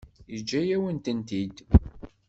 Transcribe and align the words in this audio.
Yeǧǧa-yawen-ten-id. 0.31 1.55